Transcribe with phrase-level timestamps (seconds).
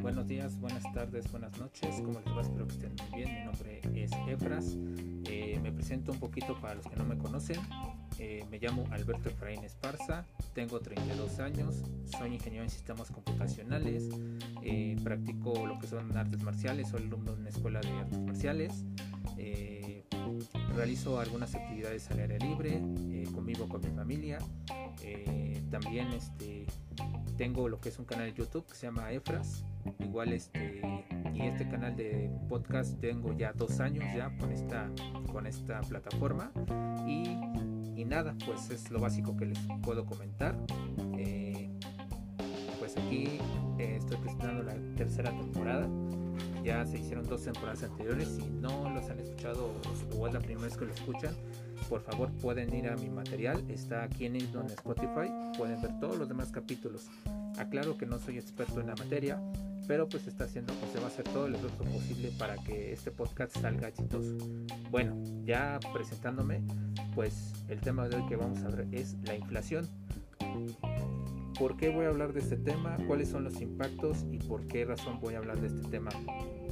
[0.00, 1.96] Buenos días, buenas tardes, buenas noches.
[1.96, 2.42] ¿Cómo les va?
[2.42, 3.34] Espero que estén muy bien.
[3.34, 4.76] Mi nombre es Efras.
[5.26, 7.58] Eh, me presento un poquito para los que no me conocen.
[8.18, 10.24] Eh, me llamo Alberto Efraín Esparza,
[10.54, 14.10] tengo 32 años, soy ingeniero en sistemas computacionales,
[14.62, 18.84] eh, practico lo que son artes marciales, soy alumno de una escuela de artes marciales,
[19.38, 20.04] eh,
[20.76, 22.80] realizo algunas actividades al aire libre,
[23.34, 24.38] convivo con mi familia,
[25.70, 26.66] también este,
[27.36, 29.64] tengo lo que es un canal de YouTube que se llama Efras,
[30.00, 30.82] igual este
[31.34, 34.90] y este canal de podcast tengo ya dos años ya con esta
[35.32, 36.52] con esta plataforma
[37.06, 37.36] y
[37.96, 40.56] y nada, pues es lo básico que les puedo comentar.
[41.16, 41.70] Eh,
[42.78, 43.38] pues aquí
[43.78, 45.88] eh, estoy presentando la tercera temporada.
[46.64, 48.28] Ya se hicieron dos temporadas anteriores.
[48.28, 49.70] Si no los han escuchado
[50.16, 51.34] o es la primera vez que lo escuchan,
[51.92, 53.62] por favor pueden ir a mi material.
[53.68, 55.28] Está aquí en, en Spotify.
[55.58, 57.10] Pueden ver todos los demás capítulos.
[57.58, 59.38] Aclaro que no soy experto en la materia,
[59.86, 62.94] pero pues está haciendo, pues se va a hacer todo el esfuerzo posible para que
[62.94, 64.38] este podcast salga exitoso.
[64.90, 66.62] Bueno, ya presentándome,
[67.14, 69.86] pues el tema de hoy que vamos a ver es la inflación.
[71.58, 72.96] ¿Por qué voy a hablar de este tema?
[73.06, 76.10] ¿Cuáles son los impactos y por qué razón voy a hablar de este tema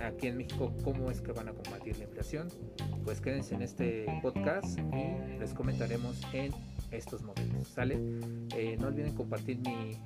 [0.00, 0.72] aquí en México?
[0.84, 2.48] ¿Cómo es que van a combatir la inflación?
[3.04, 6.52] Pues quédense en este podcast y les comentaremos en
[6.90, 7.68] estos momentos.
[7.68, 7.98] ¿Sale?
[8.54, 9.96] Eh, no olviden compartir mi,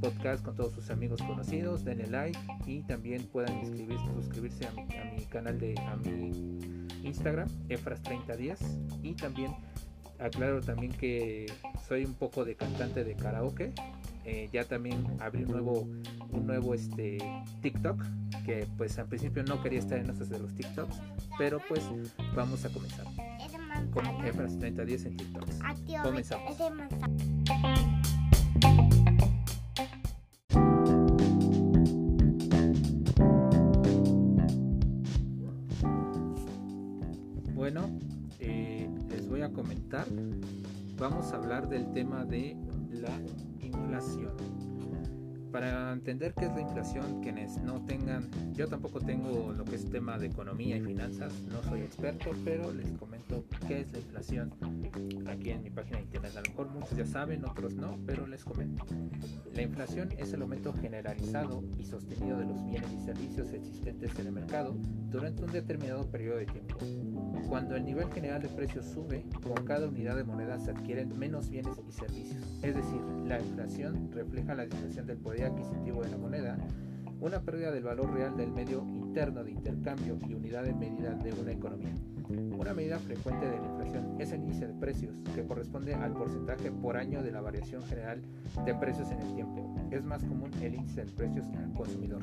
[0.00, 4.82] podcast con todos sus amigos conocidos, denle like y también puedan inscribirse, suscribirse a mi,
[4.96, 6.68] a mi canal de a mi
[7.04, 8.58] Instagram, Efras3010
[9.02, 9.52] y también
[10.22, 11.46] aclaro también que
[11.86, 13.72] soy un poco de cantante de karaoke.
[14.24, 15.88] Eh, ya también abrí un nuevo,
[16.30, 17.18] un nuevo este,
[17.60, 18.00] TikTok,
[18.46, 20.96] que pues al principio no quería estar en esos de los TikToks,
[21.38, 21.82] pero pues
[22.34, 23.06] vamos a comenzar.
[23.92, 25.48] Como Efras 3010 en TikTok.
[26.02, 26.56] Comenzamos.
[40.98, 42.56] Vamos a hablar del tema de
[42.90, 43.10] la
[43.60, 44.32] inflación.
[45.50, 49.84] Para entender qué es la inflación, quienes no tengan, yo tampoco tengo lo que es
[49.90, 54.50] tema de economía y finanzas, no soy experto, pero les comento qué es la inflación
[55.26, 56.32] aquí en mi página de internet.
[56.36, 58.86] A lo mejor muchos ya saben, otros no, pero les comento.
[59.54, 64.28] La inflación es el aumento generalizado y sostenido de los bienes y servicios existentes en
[64.28, 64.74] el mercado
[65.10, 66.78] durante un determinado periodo de tiempo.
[67.52, 71.50] Cuando el nivel general de precios sube, con cada unidad de moneda se adquieren menos
[71.50, 72.42] bienes y servicios.
[72.62, 76.56] Es decir, la inflación refleja la disminución del poder adquisitivo de la moneda,
[77.22, 81.32] una pérdida del valor real del medio interno de intercambio y unidad de medida de
[81.32, 81.94] una economía.
[82.58, 86.72] Una medida frecuente de la inflación es el índice de precios, que corresponde al porcentaje
[86.72, 88.20] por año de la variación general
[88.64, 89.72] de precios en el tiempo.
[89.92, 92.22] Es más común el índice de precios al consumidor.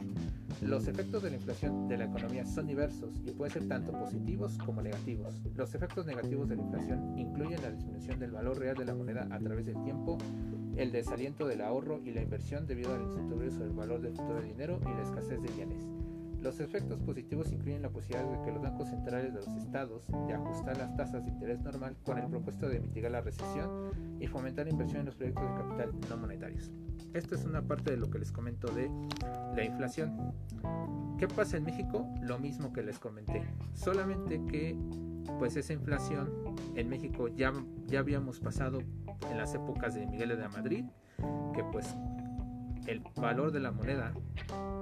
[0.61, 4.57] Los efectos de la inflación de la economía son diversos y pueden ser tanto positivos
[4.57, 5.41] como negativos.
[5.55, 9.27] Los efectos negativos de la inflación incluyen la disminución del valor real de la moneda
[9.31, 10.17] a través del tiempo,
[10.75, 14.35] el desaliento del ahorro y la inversión debido al incertidumbre sobre el valor del futuro
[14.35, 15.85] del dinero y la escasez de bienes.
[16.41, 20.33] Los efectos positivos incluyen la posibilidad de que los bancos centrales de los estados de
[20.33, 23.91] ajustar las tasas de interés normal con el propósito de mitigar la recesión
[24.21, 26.71] y fomentar la inversión en los proyectos de capital no monetarios.
[27.13, 28.89] Esto es una parte de lo que les comento de
[29.55, 30.33] la inflación.
[31.17, 32.07] ¿Qué pasa en México?
[32.21, 34.77] Lo mismo que les comenté, solamente que
[35.39, 36.31] pues esa inflación
[36.75, 37.51] en México ya,
[37.87, 38.79] ya habíamos pasado
[39.29, 40.85] en las épocas de Miguel de Madrid,
[41.53, 41.95] que pues
[42.87, 44.13] el valor de la moneda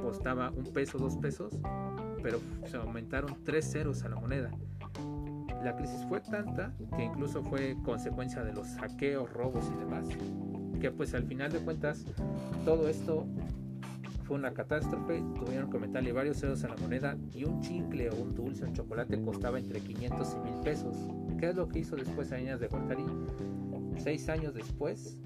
[0.01, 1.59] costaba un peso, dos pesos,
[2.21, 4.51] pero se aumentaron tres ceros a la moneda.
[5.63, 10.07] La crisis fue tanta que incluso fue consecuencia de los saqueos, robos y demás,
[10.79, 12.05] que pues al final de cuentas
[12.63, 13.25] todo esto
[14.27, 18.15] fue una catástrofe, tuvieron que aumentarle varios ceros a la moneda y un chicle o
[18.15, 20.97] un dulce, un chocolate costaba entre 500 y 1000 pesos.
[21.39, 23.05] ¿Qué es lo que hizo después Añas de Gortari?
[23.97, 25.17] Seis años después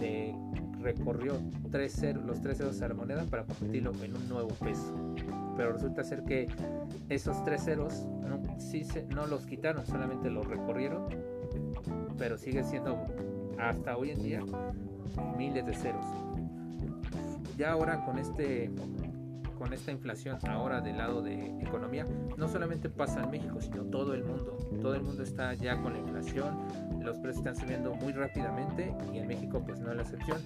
[0.00, 0.34] le
[0.84, 1.38] recorrió
[1.70, 4.94] tres los tres ceros a la moneda para convertirlo en un nuevo peso.
[5.56, 6.46] Pero resulta ser que
[7.08, 11.06] esos tres ceros no, sí se, no los quitaron, solamente los recorrieron,
[12.18, 13.06] pero sigue siendo
[13.58, 14.40] hasta hoy en día
[15.36, 16.04] miles de ceros.
[17.56, 18.70] Ya ahora con este
[19.58, 22.04] con esta inflación ahora del lado de economía,
[22.36, 24.58] no solamente pasa en México, sino todo el mundo.
[24.82, 26.58] Todo el mundo está ya con la inflación,
[27.02, 30.38] los precios están subiendo muy rápidamente y en México pues no es la excepción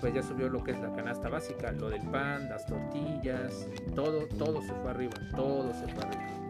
[0.00, 4.26] pues ya subió lo que es la canasta básica, lo del pan, las tortillas, todo,
[4.38, 6.40] todo se fue arriba, todo se fue arriba.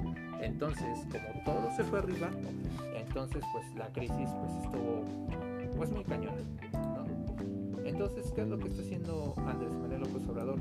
[0.40, 2.30] Entonces, como todo se fue arriba,
[2.96, 5.04] entonces pues la crisis pues estuvo
[5.76, 6.40] pues muy cañona.
[7.84, 10.58] Entonces, ¿qué es lo que está haciendo Andrés Manuel López Obrador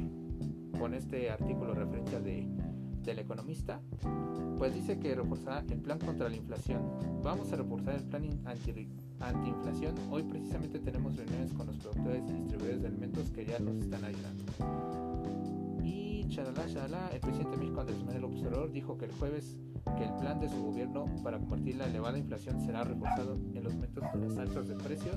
[0.78, 2.48] con este artículo referencia de,
[3.04, 3.80] del economista?
[4.58, 6.82] Pues dice que reforzará el plan contra la inflación.
[7.24, 8.90] Vamos a reforzar el plan anti,
[9.20, 9.96] antiinflación.
[10.12, 14.04] Hoy precisamente tenemos reuniones con los productores y distribuidores de alimentos que ya nos están
[14.04, 14.44] ayudando.
[15.84, 19.58] Y chalala, chalala, el presidente de México Andrés Manuel Obrador dijo que el jueves
[19.98, 23.74] que el plan de su gobierno para combatir la elevada inflación será reforzado en los
[23.74, 25.16] momentos donde las altas de precios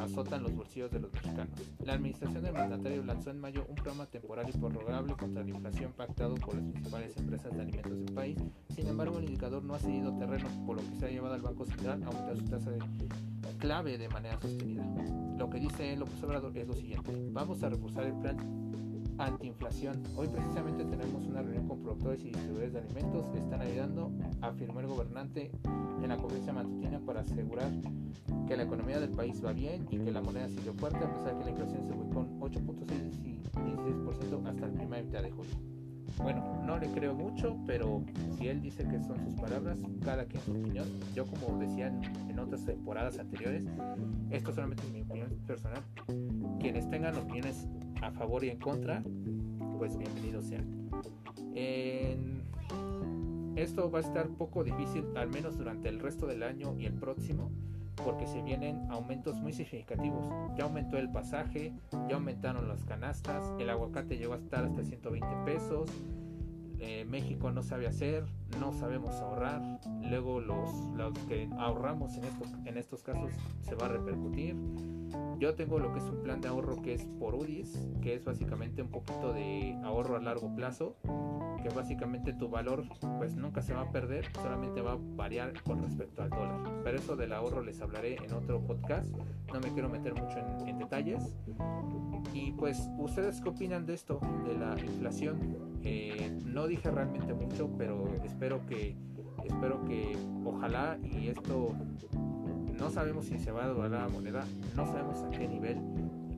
[0.00, 1.50] azotan los bolsillos de los mexicanos.
[1.84, 5.92] La administración del mandatario lanzó en mayo un programa temporal y prorrogable contra la inflación
[5.92, 8.38] pactado por las principales empresas de alimentos del país.
[8.74, 11.42] Sin embargo, el indicador no ha cedido terreno, por lo que se ha llevado al
[11.42, 12.80] Banco Central a aumentar su tasa de
[13.58, 14.84] clave de manera sostenida.
[15.38, 18.36] Lo que dice López Obrador es lo siguiente: vamos a reforzar el plan
[19.18, 20.02] antiinflación.
[20.16, 23.26] Hoy precisamente tenemos una reunión con productores y distribuidores de alimentos.
[23.36, 25.50] Están ayudando, afirmó el gobernante
[26.02, 27.70] en la conferencia matutina para asegurar
[28.46, 31.34] que la economía del país va bien y que la moneda sigue fuerte a pesar
[31.34, 35.30] de que la inflación se ubicó con 8.6 y 16% hasta el primer mitad de
[35.30, 35.54] julio.
[36.18, 38.02] Bueno, no le creo mucho, pero
[38.36, 40.86] si él dice que son sus palabras, cada quien su opinión.
[41.14, 41.88] Yo como decía
[42.28, 43.64] en otras temporadas anteriores,
[44.30, 45.82] esto solamente es mi opinión personal.
[46.60, 47.66] Quienes tengan opiniones
[48.02, 49.02] a favor y en contra,
[49.78, 50.90] pues bienvenidos sean.
[53.56, 56.94] esto va a estar poco difícil, al menos durante el resto del año y el
[56.94, 57.50] próximo,
[58.04, 60.24] porque se vienen aumentos muy significativos.
[60.56, 61.72] Ya aumentó el pasaje,
[62.08, 65.88] ya aumentaron las canastas, el aguacate llegó a estar hasta 120 pesos,
[66.80, 68.24] eh, México no sabe hacer,
[68.58, 73.32] no sabemos ahorrar, luego los, los que ahorramos en estos, en estos casos
[73.62, 74.56] se va a repercutir.
[75.38, 78.24] Yo tengo lo que es un plan de ahorro que es por UDIs, que es
[78.24, 80.96] básicamente un poquito de ahorro a largo plazo,
[81.62, 82.84] que básicamente tu valor
[83.18, 86.82] pues nunca se va a perder, solamente va a variar con respecto al dólar.
[86.84, 89.10] Pero eso del ahorro les hablaré en otro podcast,
[89.52, 91.34] no me quiero meter mucho en, en detalles.
[92.32, 95.71] Y pues, ¿ustedes qué opinan de esto, de la inflación?
[95.84, 98.94] Eh, no dije realmente mucho, pero espero que,
[99.44, 101.74] espero que, ojalá, y esto
[102.78, 104.44] no sabemos si se va a doblar la moneda,
[104.76, 105.78] no sabemos a qué nivel,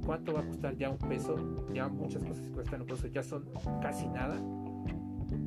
[0.04, 1.36] cuánto va a costar ya un peso,
[1.72, 3.44] ya muchas cosas cuestan un peso ya son
[3.82, 4.36] casi nada.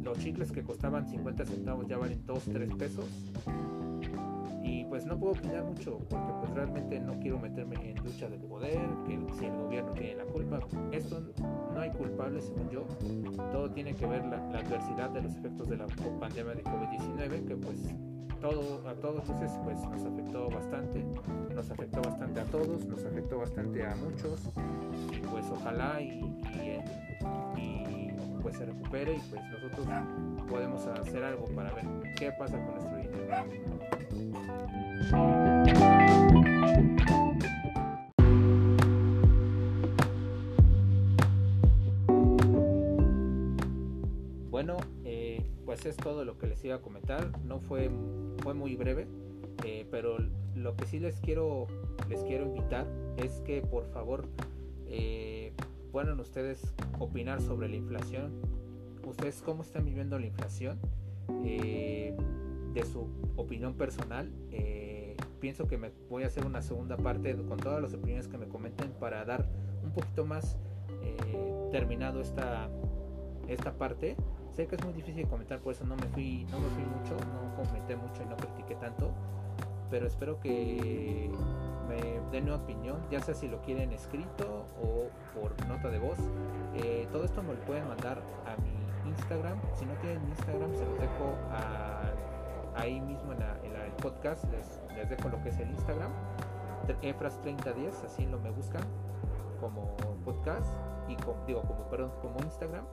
[0.04, 3.06] Los chicles que costaban 50 centavos ya valen 2, 3 pesos
[4.68, 8.42] y pues no puedo opinar mucho porque pues realmente no quiero meterme en lucha del
[8.42, 10.60] poder, que si el gobierno tiene la culpa.
[10.92, 11.22] Esto
[11.74, 12.86] no hay culpables según yo.
[13.52, 15.88] Todo tiene que ver la, la adversidad de los efectos de la
[16.20, 17.96] pandemia de COVID-19 que pues
[18.42, 21.06] todo, a todos luces pues nos afectó bastante,
[21.56, 24.50] nos afectó bastante a todos, nos afectó bastante a muchos
[25.12, 26.20] y pues ojalá y,
[27.58, 29.88] y, y pues se recupere y pues nosotros
[30.50, 31.86] podemos hacer algo para ver
[32.18, 34.37] qué pasa con nuestro dinero.
[44.50, 47.32] Bueno, eh, pues es todo lo que les iba a comentar.
[47.46, 47.90] No fue,
[48.42, 49.08] fue muy breve,
[49.64, 50.18] eh, pero
[50.56, 51.68] lo que sí les quiero,
[52.10, 52.88] les quiero invitar
[53.18, 54.26] es que por favor
[54.88, 55.54] eh,
[55.92, 58.42] puedan ustedes opinar sobre la inflación.
[59.06, 60.80] ¿Ustedes cómo están viviendo la inflación?
[62.78, 64.32] de su opinión personal.
[65.40, 68.48] Pienso que me voy a hacer una segunda parte con todas las opiniones que me
[68.48, 69.48] comenten para dar
[69.84, 70.58] un poquito más
[71.72, 72.70] terminado esta,
[73.48, 74.16] esta parte
[74.58, 77.16] Sé que es muy difícil comentar, por eso no me fui, no me fui mucho,
[77.32, 79.14] no comenté mucho y no critiqué tanto.
[79.92, 81.30] Pero espero que
[81.88, 86.18] me den mi opinión, ya sea si lo quieren escrito o por nota de voz.
[86.74, 89.60] Eh, todo esto me lo pueden mandar a mi Instagram.
[89.76, 91.36] Si no tienen Instagram, se los dejo
[92.78, 94.46] ahí mismo en, el podcast.
[94.52, 96.12] Les, dejo lo que es el Instagram.
[97.02, 98.84] Efras3010, así lo me buscan
[99.60, 100.72] como podcast
[101.10, 101.16] y
[101.46, 102.86] digo como perdón como Instagram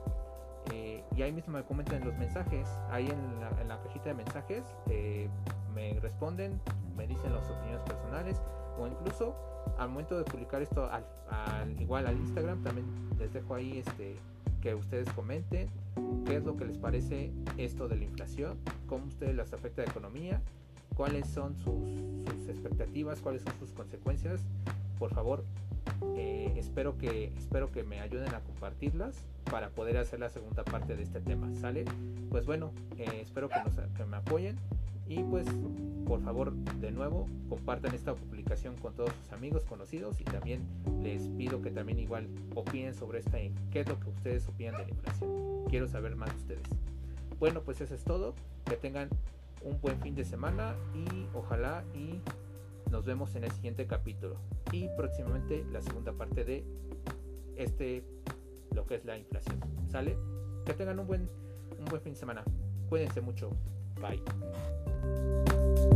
[0.73, 4.15] eh, y ahí mismo me comentan los mensajes, ahí en la, en la cajita de
[4.15, 5.29] mensajes eh,
[5.73, 6.59] me responden,
[6.95, 8.41] me dicen las opiniones personales
[8.79, 9.35] o incluso
[9.77, 11.05] al momento de publicar esto al,
[11.79, 12.87] igual al Instagram también
[13.17, 14.15] les dejo ahí este
[14.65, 15.69] que ustedes comenten
[16.25, 18.57] qué es lo que les parece esto de la inflación,
[18.87, 20.41] cómo ustedes les afecta la economía,
[20.95, 24.41] cuáles son sus, sus expectativas, cuáles son sus consecuencias.
[24.97, 25.45] Por favor,
[26.15, 30.95] eh, espero, que, espero que me ayuden a compartirlas para poder hacer la segunda parte
[30.95, 31.53] de este tema.
[31.53, 31.85] ¿Sale?
[32.31, 34.57] Pues bueno, eh, espero que me apoyen
[35.07, 35.47] y pues
[36.05, 40.63] por favor de nuevo compartan esta publicación con todos sus amigos conocidos y también
[41.01, 43.37] les pido que también igual opinen sobre esta
[43.71, 46.67] qué es lo que ustedes opinan de la inflación quiero saber más de ustedes
[47.39, 48.33] bueno pues eso es todo
[48.65, 49.09] que tengan
[49.63, 52.21] un buen fin de semana y ojalá y
[52.91, 54.37] Nos vemos en el siguiente capítulo
[54.71, 56.63] y próximamente la segunda parte de
[57.57, 58.03] este
[58.73, 59.59] lo que es la inflación.
[59.89, 60.17] ¿Sale?
[60.65, 61.29] Que tengan un buen
[61.79, 62.43] un buen fin de semana.
[62.89, 63.49] Cuídense mucho.
[63.99, 64.21] Bye.